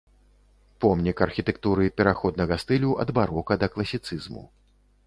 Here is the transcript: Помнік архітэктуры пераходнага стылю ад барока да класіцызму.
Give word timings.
Помнік 0.85 1.17
архітэктуры 1.27 1.91
пераходнага 2.01 2.59
стылю 2.65 2.91
ад 3.05 3.17
барока 3.21 3.53
да 3.67 3.73
класіцызму. 3.77 4.43